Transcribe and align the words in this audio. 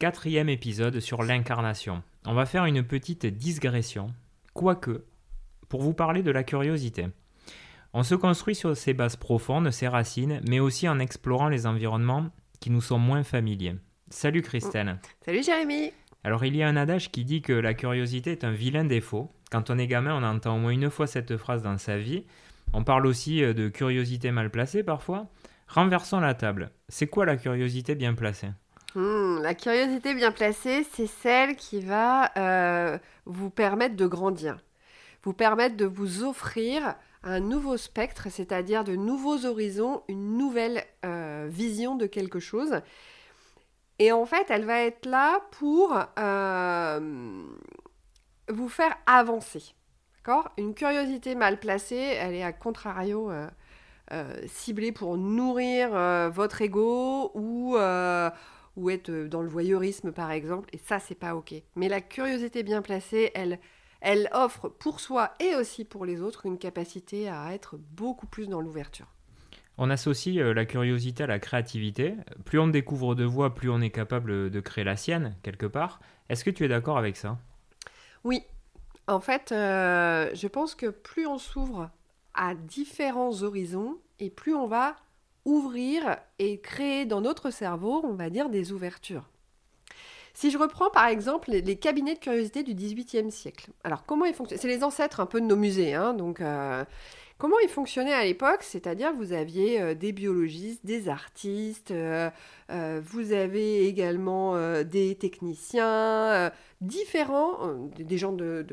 quatrième 0.00 0.48
épisode 0.48 0.98
sur 0.98 1.22
l'incarnation. 1.22 2.02
On 2.24 2.32
va 2.32 2.46
faire 2.46 2.64
une 2.64 2.82
petite 2.82 3.26
digression, 3.26 4.06
quoique, 4.54 5.04
pour 5.68 5.82
vous 5.82 5.92
parler 5.92 6.22
de 6.22 6.30
la 6.30 6.42
curiosité. 6.42 7.08
On 7.92 8.02
se 8.02 8.14
construit 8.14 8.54
sur 8.54 8.74
ses 8.74 8.94
bases 8.94 9.16
profondes, 9.16 9.70
ses 9.70 9.88
racines, 9.88 10.40
mais 10.48 10.58
aussi 10.58 10.88
en 10.88 10.98
explorant 11.00 11.50
les 11.50 11.66
environnements 11.66 12.30
qui 12.60 12.70
nous 12.70 12.80
sont 12.80 12.98
moins 12.98 13.24
familiers. 13.24 13.74
Salut 14.08 14.40
Christelle. 14.40 14.98
Salut 15.22 15.42
Jérémy. 15.42 15.92
Alors 16.24 16.46
il 16.46 16.56
y 16.56 16.62
a 16.62 16.68
un 16.68 16.76
adage 16.76 17.10
qui 17.10 17.26
dit 17.26 17.42
que 17.42 17.52
la 17.52 17.74
curiosité 17.74 18.32
est 18.32 18.44
un 18.44 18.52
vilain 18.52 18.86
défaut. 18.86 19.30
Quand 19.50 19.68
on 19.68 19.76
est 19.76 19.86
gamin, 19.86 20.16
on 20.16 20.26
entend 20.26 20.56
au 20.56 20.60
moins 20.60 20.70
une 20.70 20.88
fois 20.88 21.08
cette 21.08 21.36
phrase 21.36 21.62
dans 21.62 21.76
sa 21.76 21.98
vie. 21.98 22.24
On 22.72 22.84
parle 22.84 23.06
aussi 23.06 23.44
euh, 23.44 23.52
de 23.52 23.68
curiosité 23.68 24.30
mal 24.30 24.50
placée 24.50 24.82
parfois. 24.82 25.28
Renversons 25.68 26.20
la 26.20 26.32
table. 26.32 26.70
C'est 26.88 27.08
quoi 27.08 27.26
la 27.26 27.36
curiosité 27.36 27.94
bien 27.94 28.14
placée? 28.14 28.48
Hmm, 28.94 29.40
La 29.42 29.54
curiosité 29.54 30.14
bien 30.14 30.32
placée, 30.32 30.86
c'est 30.92 31.06
celle 31.06 31.56
qui 31.56 31.80
va 31.80 32.30
euh, 32.36 32.98
vous 33.26 33.50
permettre 33.50 33.96
de 33.96 34.06
grandir, 34.06 34.58
vous 35.22 35.32
permettre 35.32 35.76
de 35.76 35.86
vous 35.86 36.24
offrir 36.24 36.94
un 37.22 37.40
nouveau 37.40 37.76
spectre, 37.76 38.28
c'est-à-dire 38.30 38.84
de 38.84 38.96
nouveaux 38.96 39.44
horizons, 39.44 40.02
une 40.08 40.38
nouvelle 40.38 40.84
euh, 41.04 41.46
vision 41.50 41.94
de 41.96 42.06
quelque 42.06 42.40
chose. 42.40 42.80
Et 43.98 44.12
en 44.12 44.24
fait, 44.24 44.46
elle 44.48 44.64
va 44.64 44.80
être 44.80 45.04
là 45.04 45.40
pour 45.50 45.94
vous 48.48 48.68
faire 48.68 48.96
avancer. 49.06 49.74
D'accord? 50.18 50.50
Une 50.58 50.74
curiosité 50.74 51.34
mal 51.34 51.58
placée, 51.58 51.96
elle 51.96 52.34
est 52.34 52.42
à 52.42 52.52
contrario 52.52 53.30
euh, 53.30 53.48
euh, 54.12 54.34
ciblée 54.46 54.92
pour 54.92 55.16
nourrir 55.16 55.94
euh, 55.94 56.28
votre 56.28 56.60
ego 56.60 57.30
ou, 57.34 57.76
ou 58.76 58.90
être 58.90 59.10
dans 59.10 59.42
le 59.42 59.48
voyeurisme 59.48 60.12
par 60.12 60.30
exemple. 60.30 60.68
Et 60.72 60.78
ça, 60.78 60.98
c'est 60.98 61.14
pas 61.14 61.34
ok. 61.34 61.54
Mais 61.76 61.88
la 61.88 62.00
curiosité 62.00 62.62
bien 62.62 62.82
placée, 62.82 63.30
elle, 63.34 63.58
elle 64.00 64.28
offre 64.32 64.68
pour 64.68 65.00
soi 65.00 65.32
et 65.40 65.54
aussi 65.56 65.84
pour 65.84 66.04
les 66.04 66.20
autres 66.20 66.46
une 66.46 66.58
capacité 66.58 67.28
à 67.28 67.52
être 67.52 67.76
beaucoup 67.76 68.26
plus 68.26 68.48
dans 68.48 68.60
l'ouverture. 68.60 69.06
On 69.78 69.88
associe 69.88 70.36
la 70.36 70.66
curiosité 70.66 71.22
à 71.22 71.26
la 71.26 71.38
créativité. 71.38 72.14
Plus 72.44 72.58
on 72.58 72.68
découvre 72.68 73.14
de 73.14 73.24
voix, 73.24 73.54
plus 73.54 73.70
on 73.70 73.80
est 73.80 73.90
capable 73.90 74.50
de 74.50 74.60
créer 74.60 74.84
la 74.84 74.96
sienne, 74.96 75.36
quelque 75.42 75.64
part. 75.64 76.00
Est-ce 76.28 76.44
que 76.44 76.50
tu 76.50 76.64
es 76.64 76.68
d'accord 76.68 76.98
avec 76.98 77.16
ça? 77.16 77.38
Oui, 78.22 78.44
en 79.06 79.20
fait, 79.20 79.52
euh, 79.52 80.30
je 80.34 80.46
pense 80.46 80.74
que 80.74 80.86
plus 80.86 81.26
on 81.26 81.38
s'ouvre 81.38 81.90
à 82.34 82.54
différents 82.54 83.42
horizons 83.42 83.98
et 84.18 84.30
plus 84.30 84.54
on 84.54 84.66
va 84.66 84.96
ouvrir 85.44 86.16
et 86.38 86.60
créer 86.60 87.06
dans 87.06 87.20
notre 87.20 87.50
cerveau, 87.50 88.02
on 88.04 88.14
va 88.14 88.30
dire, 88.30 88.48
des 88.48 88.72
ouvertures. 88.72 89.28
Si 90.34 90.50
je 90.50 90.58
reprends 90.58 90.90
par 90.90 91.06
exemple 91.06 91.50
les, 91.50 91.76
cabinets 91.76 92.14
de 92.14 92.20
curiosité 92.20 92.62
du 92.62 92.74
XVIIIe 92.74 93.30
siècle. 93.30 93.70
Alors 93.84 94.04
comment 94.04 94.24
ils 94.24 94.34
fonctionnent? 94.34 94.60
C'est 94.60 94.68
les 94.68 94.84
ancêtres 94.84 95.20
un 95.20 95.26
peu 95.26 95.40
de 95.40 95.46
nos 95.46 95.56
musées, 95.56 95.94
hein, 95.94 96.14
donc 96.14 96.40
euh, 96.40 96.84
Comment 97.38 97.58
ils 97.62 97.70
fonctionnaient 97.70 98.12
à 98.12 98.24
l'époque? 98.24 98.62
C'est-à-dire 98.62 99.14
vous 99.14 99.32
aviez 99.32 99.80
euh, 99.80 99.94
des 99.94 100.12
biologistes, 100.12 100.84
des 100.84 101.08
artistes, 101.08 101.90
euh, 101.90 102.30
vous 103.02 103.32
avez 103.32 103.86
également 103.86 104.54
des 104.84 105.16
techniciens 105.16 106.52
différents, 106.80 107.74
des 107.98 108.18
gens 108.18 108.32
de, 108.32 108.64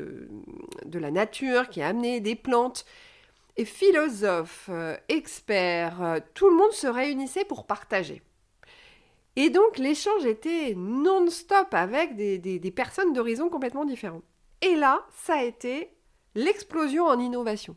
de, 0.84 0.98
la 0.98 1.10
nature 1.10 1.68
qui 1.68 1.82
amenaient 1.82 2.20
des 2.20 2.36
plantes, 2.36 2.84
philosophes, 3.64 4.70
experts, 5.08 6.20
tout 6.34 6.48
le 6.48 6.56
monde 6.56 6.72
se 6.72 6.86
réunissait 6.86 7.44
pour 7.44 7.66
partager. 7.66 8.22
Et 9.40 9.50
donc 9.50 9.78
l'échange 9.78 10.26
était 10.26 10.74
non-stop 10.76 11.72
avec 11.72 12.16
des, 12.16 12.72
personnes 12.74 13.12
d'horizons 13.12 13.48
complètement 13.48 13.84
différents. 13.84 14.22
Et 14.62 14.74
là, 14.74 15.06
ça 15.12 15.34
a 15.34 15.44
été 15.44 15.92
l'explosion 16.34 17.04
en 17.06 17.20
innovation. 17.20 17.76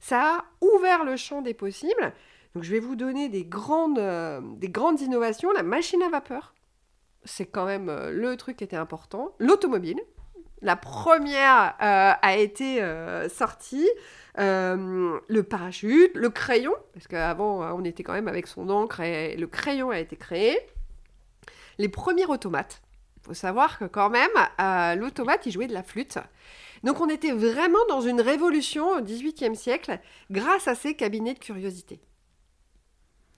Ça 0.00 0.38
a 0.38 0.44
ouvert 0.62 1.04
le 1.04 1.16
champ 1.16 1.42
des 1.42 1.52
possibles. 1.52 2.14
Donc 2.54 2.64
je 2.64 2.70
vais 2.70 2.80
vous 2.80 2.96
donner 2.96 3.28
des 3.28 3.44
grandes, 3.44 3.98
euh, 3.98 4.40
des 4.56 4.70
grandes 4.70 5.02
innovations. 5.02 5.52
La 5.52 5.62
machine 5.62 6.02
à 6.02 6.08
vapeur, 6.08 6.54
c'est 7.24 7.44
quand 7.44 7.66
même 7.66 7.90
euh, 7.90 8.10
le 8.10 8.34
truc 8.38 8.56
qui 8.56 8.64
était 8.64 8.74
important. 8.74 9.34
L'automobile, 9.38 10.00
la 10.62 10.76
première 10.76 11.74
euh, 11.82 12.12
a 12.20 12.36
été 12.36 12.80
sortie. 13.28 13.88
le 14.36 15.42
parachute, 15.42 16.12
le 16.14 16.30
crayon, 16.30 16.74
parce 16.92 17.06
qu'avant 17.06 17.76
on 17.76 17.84
était 17.84 18.02
quand 18.02 18.14
même 18.14 18.28
avec 18.28 18.46
son 18.46 18.68
encre 18.68 19.00
et 19.00 19.36
le 19.36 19.46
crayon 19.46 19.90
a 19.90 19.98
été 19.98 20.16
créé. 20.16 20.58
Les 21.78 21.88
premiers 21.88 22.26
automates. 22.26 22.82
Il 23.16 23.26
faut 23.28 23.34
savoir 23.34 23.78
que 23.78 23.84
quand 23.86 24.10
même, 24.10 24.30
l'automate, 24.98 25.46
il 25.46 25.52
jouait 25.52 25.66
de 25.66 25.72
la 25.72 25.82
flûte. 25.82 26.18
Donc 26.84 27.00
on 27.00 27.08
était 27.08 27.32
vraiment 27.32 27.84
dans 27.88 28.02
une 28.02 28.20
révolution 28.20 28.86
au 28.90 29.00
XVIIIe 29.00 29.56
siècle 29.56 29.98
grâce 30.30 30.68
à 30.68 30.74
ces 30.74 30.94
cabinets 30.94 31.32
de 31.32 31.38
curiosité. 31.38 31.98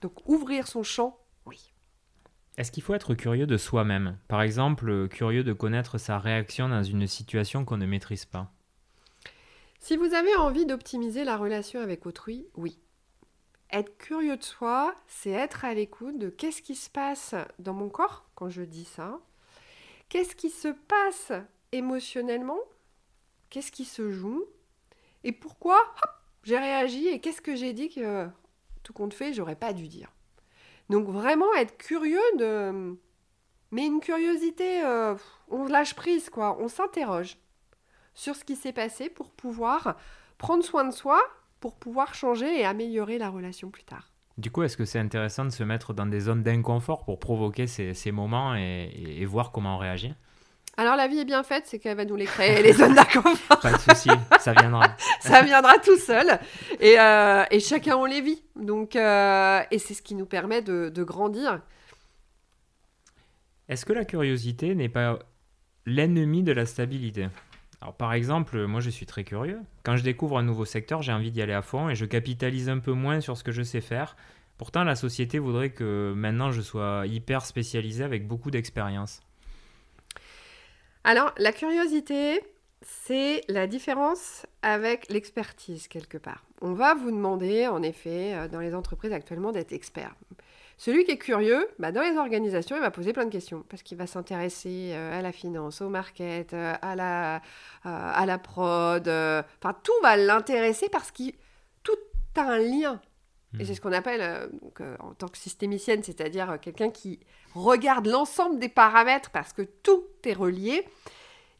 Donc 0.01 0.13
ouvrir 0.27 0.67
son 0.67 0.83
champ, 0.83 1.17
oui. 1.45 1.73
Est-ce 2.57 2.71
qu'il 2.71 2.81
faut 2.81 2.95
être 2.95 3.13
curieux 3.13 3.45
de 3.45 3.55
soi-même? 3.57 4.17
Par 4.27 4.41
exemple, 4.41 5.07
curieux 5.09 5.43
de 5.43 5.53
connaître 5.53 5.99
sa 5.99 6.17
réaction 6.17 6.67
dans 6.69 6.81
une 6.81 7.05
situation 7.05 7.65
qu'on 7.65 7.77
ne 7.77 7.85
maîtrise 7.85 8.25
pas. 8.25 8.51
Si 9.79 9.95
vous 9.95 10.15
avez 10.15 10.35
envie 10.35 10.65
d'optimiser 10.65 11.23
la 11.23 11.37
relation 11.37 11.79
avec 11.79 12.07
autrui, 12.07 12.47
oui. 12.55 12.79
Être 13.71 13.95
curieux 13.99 14.37
de 14.37 14.43
soi, 14.43 14.95
c'est 15.07 15.29
être 15.29 15.65
à 15.65 15.75
l'écoute 15.75 16.17
de 16.17 16.29
qu'est-ce 16.29 16.63
qui 16.63 16.73
se 16.73 16.89
passe 16.89 17.35
dans 17.59 17.73
mon 17.73 17.89
corps 17.89 18.25
quand 18.33 18.49
je 18.49 18.63
dis 18.63 18.85
ça, 18.85 19.19
qu'est-ce 20.09 20.35
qui 20.35 20.49
se 20.49 20.69
passe 20.69 21.31
émotionnellement? 21.71 22.59
Qu'est-ce 23.51 23.71
qui 23.71 23.85
se 23.85 24.09
joue? 24.09 24.45
Et 25.23 25.31
pourquoi? 25.31 25.77
J'ai 26.43 26.57
réagi 26.57 27.07
et 27.07 27.19
qu'est-ce 27.19 27.41
que 27.41 27.55
j'ai 27.55 27.73
dit 27.73 27.89
que 27.89 28.27
tout 28.81 28.93
compte 28.93 29.13
fait, 29.13 29.33
j'aurais 29.33 29.55
pas 29.55 29.73
dû 29.73 29.87
dire. 29.87 30.11
Donc 30.89 31.07
vraiment 31.07 31.53
être 31.55 31.77
curieux 31.77 32.19
de... 32.37 32.97
Mais 33.71 33.85
une 33.85 33.99
curiosité, 33.99 34.81
euh, 34.83 35.15
on 35.49 35.65
lâche 35.65 35.93
prise, 35.93 36.29
quoi. 36.29 36.57
On 36.59 36.69
s'interroge 36.69 37.37
sur 38.13 38.35
ce 38.35 38.45
qui 38.45 38.55
s'est 38.55 38.73
passé 38.73 39.09
pour 39.09 39.29
pouvoir 39.31 39.97
prendre 40.37 40.63
soin 40.63 40.85
de 40.85 40.91
soi, 40.91 41.21
pour 41.59 41.75
pouvoir 41.75 42.13
changer 42.13 42.59
et 42.59 42.65
améliorer 42.65 43.17
la 43.17 43.29
relation 43.29 43.69
plus 43.69 43.83
tard. 43.83 44.11
Du 44.37 44.51
coup, 44.51 44.63
est-ce 44.63 44.77
que 44.77 44.85
c'est 44.85 44.99
intéressant 44.99 45.45
de 45.45 45.49
se 45.49 45.63
mettre 45.63 45.93
dans 45.93 46.05
des 46.05 46.21
zones 46.21 46.43
d'inconfort 46.43 47.03
pour 47.05 47.19
provoquer 47.19 47.65
ces, 47.67 48.11
moments 48.11 48.55
et, 48.55 49.25
voir 49.25 49.51
comment 49.51 49.75
on 49.75 49.79
réagit? 49.79 50.13
Alors 50.79 50.95
la 50.95 51.07
vie 51.07 51.17
est 51.17 51.25
bien 51.25 51.41
faite, 51.41 51.63
c'est 51.65 51.79
qu'elle 51.79 51.97
va 51.97 52.05
nous 52.05 52.15
les 52.15 52.25
créer, 52.25 52.61
les 52.61 52.73
zones 52.73 52.93
d'inconfort. 52.93 53.59
Pas 53.59 53.73
de 53.73 53.79
souci, 53.79 54.09
ça 54.39 54.53
viendra. 54.53 54.95
ça 55.19 55.41
viendra 55.41 55.79
tout 55.79 55.97
seul. 55.97 56.39
Et, 56.79 56.99
euh, 56.99 57.43
et, 57.49 57.59
chacun 57.59 57.95
on 57.97 58.05
les 58.05 58.21
vit. 58.21 58.43
Donc, 58.55 58.95
euh, 58.95 59.61
et 59.71 59.79
c'est 59.79 59.95
ce 59.95 60.03
qui 60.03 60.13
nous 60.13 60.27
permet 60.27 60.61
de, 60.61 60.89
de 60.89 61.03
grandir. 61.03 61.61
Est-ce 63.69 63.85
que 63.85 63.93
la 63.93 64.05
curiosité 64.05 64.75
n'est 64.75 64.87
pas 64.87 65.17
l'ennemi 65.87 66.43
de 66.43 66.51
la 66.51 66.67
stabilité? 66.67 67.27
Alors 67.81 67.95
par 67.95 68.13
exemple, 68.13 68.65
moi 68.67 68.79
je 68.79 68.91
suis 68.91 69.07
très 69.07 69.23
curieux. 69.23 69.59
Quand 69.83 69.97
je 69.97 70.03
découvre 70.03 70.37
un 70.37 70.43
nouveau 70.43 70.65
secteur, 70.65 71.01
j'ai 71.01 71.11
envie 71.11 71.31
d'y 71.31 71.41
aller 71.41 71.53
à 71.53 71.63
fond 71.63 71.89
et 71.89 71.95
je 71.95 72.05
capitalise 72.05 72.69
un 72.69 72.79
peu 72.79 72.91
moins 72.91 73.19
sur 73.19 73.35
ce 73.35 73.43
que 73.43 73.51
je 73.51 73.63
sais 73.63 73.81
faire. 73.81 74.15
Pourtant, 74.57 74.83
la 74.83 74.95
société 74.95 75.39
voudrait 75.39 75.71
que 75.71 76.13
maintenant 76.15 76.51
je 76.51 76.61
sois 76.61 77.05
hyper 77.07 77.45
spécialisé 77.45 78.03
avec 78.03 78.27
beaucoup 78.27 78.51
d'expérience. 78.51 79.21
Alors, 81.07 81.33
la 81.37 81.53
curiosité, 81.53 82.43
c'est 82.81 83.41
la 83.47 83.65
différence 83.65 84.45
avec 84.61 85.07
l'expertise 85.07 85.87
quelque 85.87 86.17
part. 86.17 86.43
On 86.59 86.73
va 86.73 86.95
vous 86.95 87.11
demander, 87.11 87.65
en 87.65 87.81
effet, 87.81 88.33
euh, 88.33 88.49
dans 88.49 88.59
les 88.59 88.75
entreprises 88.75 89.13
actuellement, 89.13 89.53
d'être 89.53 89.71
expert. 89.71 90.13
Celui 90.77 91.05
qui 91.05 91.11
est 91.11 91.17
curieux, 91.17 91.65
bah, 91.79 91.93
dans 91.93 92.01
les 92.01 92.17
organisations, 92.17 92.75
il 92.75 92.81
va 92.81 92.91
poser 92.91 93.13
plein 93.13 93.23
de 93.23 93.31
questions 93.31 93.63
parce 93.69 93.83
qu'il 93.83 93.97
va 93.97 94.05
s'intéresser 94.05 94.89
euh, 94.91 95.17
à 95.17 95.21
la 95.21 95.31
finance, 95.31 95.79
au 95.79 95.87
market, 95.87 96.53
euh, 96.53 96.73
à 96.81 96.97
la, 96.97 97.41
à 97.85 98.25
la 98.25 98.37
prod. 98.37 99.07
Enfin, 99.07 99.77
tout 99.83 99.93
va 100.03 100.17
l'intéresser 100.17 100.89
parce 100.89 101.11
que 101.11 101.23
tout 101.83 101.95
a 102.35 102.41
un 102.41 102.59
lien. 102.59 102.99
Et 103.59 103.65
c'est 103.65 103.71
mmh. 103.71 103.75
ce 103.75 103.81
qu'on 103.81 103.93
appelle, 103.93 104.49
en 104.99 105.13
tant 105.13 105.27
que 105.27 105.37
systémicienne, 105.37 106.03
c'est-à-dire 106.03 106.59
quelqu'un 106.61 106.89
qui 106.89 107.19
regarde 107.53 108.07
l'ensemble 108.07 108.59
des 108.59 108.69
paramètres 108.69 109.29
parce 109.31 109.53
que 109.53 109.61
tout 109.61 110.05
est 110.23 110.33
relié, 110.33 110.85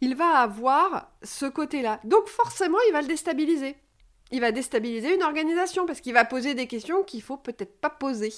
il 0.01 0.15
va 0.15 0.39
avoir 0.39 1.11
ce 1.23 1.45
côté-là. 1.45 1.99
Donc 2.03 2.27
forcément, 2.27 2.77
il 2.89 2.93
va 2.93 3.01
le 3.01 3.07
déstabiliser. 3.07 3.75
Il 4.31 4.41
va 4.41 4.51
déstabiliser 4.51 5.15
une 5.15 5.23
organisation 5.23 5.85
parce 5.85 6.01
qu'il 6.01 6.13
va 6.13 6.25
poser 6.25 6.53
des 6.53 6.67
questions 6.67 7.03
qu'il 7.03 7.21
faut 7.21 7.37
peut-être 7.37 7.79
pas 7.79 7.89
poser. 7.89 8.33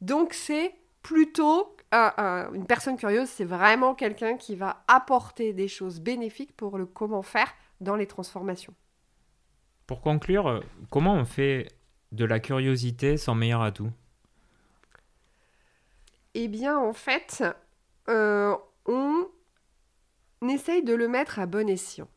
Donc 0.00 0.32
c'est 0.32 0.74
plutôt 1.02 1.76
une 1.92 2.64
personne 2.66 2.96
curieuse, 2.96 3.28
c'est 3.28 3.44
vraiment 3.44 3.94
quelqu'un 3.94 4.36
qui 4.38 4.56
va 4.56 4.82
apporter 4.88 5.52
des 5.52 5.68
choses 5.68 6.00
bénéfiques 6.00 6.56
pour 6.56 6.78
le 6.78 6.86
comment 6.86 7.22
faire 7.22 7.52
dans 7.80 7.96
les 7.96 8.06
transformations. 8.06 8.74
Pour 9.86 10.00
conclure, 10.00 10.64
comment 10.88 11.14
on 11.14 11.26
fait 11.26 11.68
de 12.12 12.24
la 12.24 12.40
curiosité 12.40 13.16
son 13.16 13.34
meilleur 13.34 13.62
atout 13.62 13.90
eh 16.34 16.48
bien, 16.48 16.78
en 16.78 16.92
fait, 16.92 17.44
euh, 18.08 18.56
on 18.86 19.28
essaye 20.48 20.82
de 20.82 20.94
le 20.94 21.08
mettre 21.08 21.38
à 21.38 21.46
bon 21.46 21.68
escient. 21.68 22.08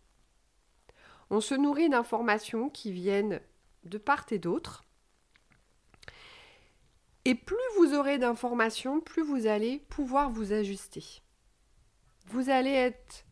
On 1.29 1.41
se 1.41 1.55
nourrit 1.55 1.89
d'informations 1.89 2.69
qui 2.69 2.91
viennent 2.91 3.41
de 3.83 3.97
part 3.97 4.25
et 4.31 4.39
d'autre. 4.39 4.83
Et 7.25 7.35
plus 7.35 7.57
vous 7.77 7.93
aurez 7.93 8.17
d'informations, 8.17 9.01
plus 9.01 9.23
vous 9.23 9.47
allez 9.47 9.79
pouvoir 9.89 10.29
vous 10.29 10.53
ajuster. 10.53 11.21
Vous 12.27 12.49
allez 12.49 12.71
être 12.71 13.24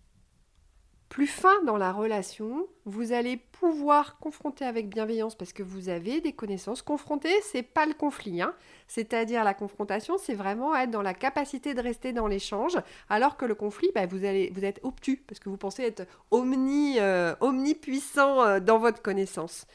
plus 1.13 1.27
fin 1.27 1.62
dans 1.63 1.77
la 1.77 1.92
relation, 1.92 2.65
vous 2.86 3.12
allez 3.12 3.38
pouvoir 3.38 4.18
confronter 4.18 4.65
avec 4.65 4.89
bienveillance 4.89 5.36
parce 5.36 5.54
que 5.54 5.62
vous 5.62 5.89
avez 5.89 6.21
des 6.21 6.33
connaissances. 6.33 6.81
Confronter, 6.81 7.30
c'est 7.44 7.62
pas 7.62 7.86
le 7.86 7.94
conflit, 7.94 8.42
hein. 8.42 8.56
c'est-à-dire 8.88 9.44
la 9.44 9.54
confrontation, 9.54 10.18
c'est 10.18 10.33
vraiment 10.33 10.75
être 10.75 10.89
dans 10.89 11.04
la 11.04 11.13
capacité 11.13 11.75
de 11.75 11.81
rester 11.81 12.13
dans 12.13 12.25
l'échange, 12.25 12.80
alors 13.12 13.38
que 13.38 13.45
le 13.45 13.54
conflit, 13.54 13.92
bah, 13.94 14.07
vous, 14.07 14.25
allez, 14.25 14.51
êtes 14.63 14.80
obtus 14.81 15.18
parce 15.27 15.39
que 15.39 15.50
vous 15.50 15.57
pensez 15.57 15.83
être 15.83 16.07
omni, 16.31 16.95
euh, 17.00 17.36
omnipuissant 17.42 18.42
euh, 18.42 18.60
dans 18.60 18.80
votre 18.80 19.04
connaissance. 19.04 19.68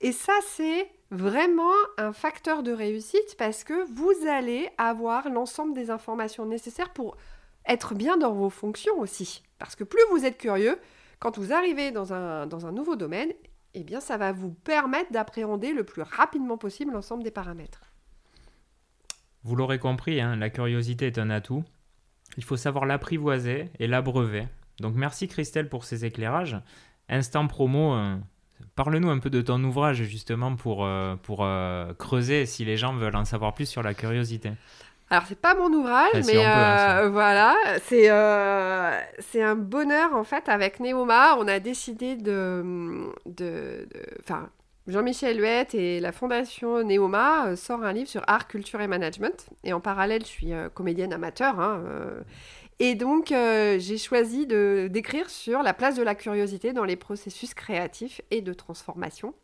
Et 0.00 0.12
ça, 0.12 0.34
c'est 0.46 0.88
vraiment 1.10 1.74
un 1.98 2.12
facteur 2.12 2.62
de 2.62 2.70
réussite 2.70 3.34
parce 3.36 3.64
que 3.64 3.84
vous 3.92 4.28
allez 4.28 4.68
avoir 4.78 5.28
l'ensemble 5.28 5.74
des 5.74 5.90
informations 5.90 6.46
nécessaires 6.46 6.92
pour 6.92 7.16
être 7.66 7.94
bien 7.94 8.16
dans 8.16 8.32
vos 8.32 8.50
fonctions 8.50 8.98
aussi. 8.98 9.42
Parce 9.58 9.76
que 9.76 9.84
plus 9.84 10.02
vous 10.10 10.24
êtes 10.24 10.38
curieux, 10.38 10.78
quand 11.18 11.38
vous 11.38 11.52
arrivez 11.52 11.92
dans 11.92 12.12
un, 12.12 12.46
dans 12.46 12.66
un 12.66 12.72
nouveau 12.72 12.96
domaine, 12.96 13.32
eh 13.74 13.84
bien 13.84 14.00
ça 14.00 14.16
va 14.16 14.32
vous 14.32 14.50
permettre 14.50 15.12
d'appréhender 15.12 15.72
le 15.72 15.84
plus 15.84 16.02
rapidement 16.02 16.58
possible 16.58 16.92
l'ensemble 16.92 17.22
des 17.22 17.30
paramètres. 17.30 17.82
Vous 19.44 19.56
l'aurez 19.56 19.78
compris, 19.78 20.20
hein, 20.20 20.36
la 20.36 20.50
curiosité 20.50 21.06
est 21.06 21.18
un 21.18 21.30
atout. 21.30 21.64
Il 22.36 22.44
faut 22.44 22.56
savoir 22.56 22.86
l'apprivoiser 22.86 23.70
et 23.78 23.86
l'abreuver. 23.86 24.46
Donc 24.78 24.94
merci 24.94 25.28
Christelle 25.28 25.68
pour 25.68 25.84
ces 25.84 26.04
éclairages. 26.04 26.56
Instant 27.08 27.46
promo, 27.46 27.94
euh, 27.94 28.16
parle-nous 28.74 29.10
un 29.10 29.18
peu 29.18 29.30
de 29.30 29.42
ton 29.42 29.62
ouvrage 29.64 30.02
justement 30.04 30.54
pour, 30.54 30.84
euh, 30.84 31.16
pour 31.16 31.44
euh, 31.44 31.92
creuser 31.94 32.46
si 32.46 32.64
les 32.64 32.76
gens 32.76 32.94
veulent 32.94 33.16
en 33.16 33.24
savoir 33.24 33.54
plus 33.54 33.66
sur 33.66 33.82
la 33.82 33.94
curiosité. 33.94 34.52
Alors, 35.12 35.26
c'est 35.28 35.38
pas 35.38 35.54
mon 35.54 35.70
ouvrage, 35.70 36.24
mais 36.24 36.38
euh, 36.38 37.10
voilà, 37.10 37.54
c'est 37.84 38.10
euh, 38.10 38.98
c'est 39.18 39.42
un 39.42 39.56
bonheur 39.56 40.14
en 40.14 40.24
fait. 40.24 40.48
Avec 40.48 40.80
Neoma, 40.80 41.36
on 41.38 41.46
a 41.48 41.60
décidé 41.60 42.16
de. 42.16 43.10
de, 43.26 43.86
enfin, 44.20 44.48
Jean-Michel 44.86 45.38
Huette 45.38 45.74
et 45.74 46.00
la 46.00 46.12
fondation 46.12 46.82
Neoma 46.82 47.48
euh, 47.48 47.56
sort 47.56 47.82
un 47.82 47.92
livre 47.92 48.08
sur 48.08 48.22
art, 48.26 48.48
culture 48.48 48.80
et 48.80 48.86
management. 48.86 49.50
Et 49.64 49.74
en 49.74 49.80
parallèle, 49.80 50.22
je 50.22 50.28
suis 50.28 50.52
comédienne 50.72 51.12
amateur. 51.12 51.60
Hein, 51.60 51.84
et 52.78 52.94
donc, 52.94 53.34
j'ai 53.34 53.98
choisi 53.98 54.46
d'écrire 54.46 55.28
sur 55.28 55.62
la 55.62 55.74
place 55.74 55.94
de 55.94 56.02
la 56.02 56.14
curiosité 56.14 56.72
dans 56.72 56.84
les 56.84 56.96
processus 56.96 57.52
créatifs 57.52 58.22
et 58.30 58.40
de 58.40 58.54
transformation. 58.54 59.34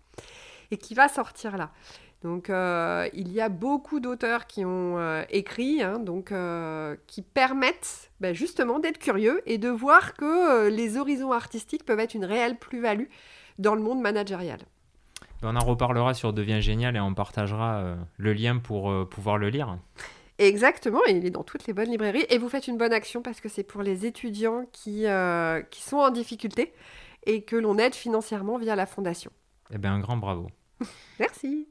Et 0.71 0.77
qui 0.77 0.95
va 0.95 1.09
sortir 1.09 1.57
là. 1.57 1.71
Donc 2.23 2.51
euh, 2.51 3.09
il 3.13 3.33
y 3.33 3.41
a 3.41 3.49
beaucoup 3.49 4.01
d'auteurs 4.01 4.47
qui 4.47 4.65
ont 4.65 4.99
euh, 4.99 5.23
écrit, 5.31 5.83
hein, 5.83 6.01
donc, 6.01 6.33
euh, 6.33 6.97
qui 7.07 7.23
permettent 7.23 8.11
ben, 8.21 8.35
justement 8.35 8.81
d'être 8.81 8.99
curieux 8.99 9.41
et 9.47 9.59
de 9.59 9.69
voir 9.69 10.15
que 10.15 10.69
les 10.69 10.97
horizons 10.97 11.33
artistiques 11.33 11.85
peuvent 11.85 12.01
être 12.01 12.15
une 12.15 12.25
réelle 12.25 12.59
plus-value 12.59 13.07
dans 13.59 13.77
le 13.77 13.83
monde 13.83 14.01
managérial. 14.01 14.59
On 15.43 15.55
en 15.55 15.65
reparlera 15.65 16.15
sur 16.15 16.33
Devient 16.33 16.61
Génial 16.61 16.97
et 16.97 17.01
on 17.01 17.15
partagera 17.15 17.97
le 18.17 18.33
lien 18.33 18.59
pour 18.59 19.09
pouvoir 19.09 19.39
le 19.39 19.51
lire. 19.51 19.79
Exactement, 20.39 21.01
il 21.09 21.25
est 21.25 21.31
dans 21.31 21.45
toutes 21.45 21.69
les 21.69 21.73
bonnes 21.73 21.91
librairies. 21.91 22.27
Et 22.29 22.39
vous 22.39 22.49
faites 22.49 22.67
une 22.67 22.77
bonne 22.77 22.93
action 22.93 23.23
parce 23.23 23.41
que 23.41 23.49
c'est 23.49 23.63
pour 23.63 23.83
les 23.83 24.05
étudiants 24.05 24.65
qui, 24.73 25.07
qui 25.71 25.83
sont 25.83 25.99
en 25.99 26.11
difficulté 26.11 26.73
et 27.27 27.43
que 27.43 27.55
l'on 27.55 27.79
aide 27.79 27.95
financièrement 27.95 28.59
via 28.59 28.75
la 28.75 28.87
fondation. 28.87 29.31
Eh 29.73 29.79
bien, 29.79 29.95
un 29.95 30.01
grand 30.01 30.17
bravo. 30.17 30.51
Merci. 31.19 31.69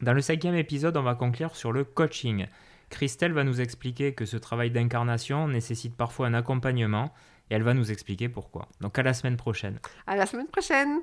Dans 0.00 0.12
le 0.12 0.20
cinquième 0.20 0.54
épisode, 0.54 0.96
on 0.96 1.02
va 1.02 1.14
conclure 1.14 1.56
sur 1.56 1.72
le 1.72 1.84
coaching. 1.84 2.46
Christelle 2.90 3.32
va 3.32 3.44
nous 3.44 3.60
expliquer 3.60 4.14
que 4.14 4.24
ce 4.24 4.36
travail 4.36 4.70
d'incarnation 4.70 5.48
nécessite 5.48 5.96
parfois 5.96 6.28
un 6.28 6.34
accompagnement 6.34 7.12
et 7.50 7.54
elle 7.54 7.62
va 7.62 7.74
nous 7.74 7.90
expliquer 7.90 8.28
pourquoi. 8.28 8.68
Donc 8.80 8.98
à 8.98 9.02
la 9.02 9.14
semaine 9.14 9.36
prochaine. 9.36 9.78
À 10.06 10.16
la 10.16 10.26
semaine 10.26 10.46
prochaine. 10.46 11.00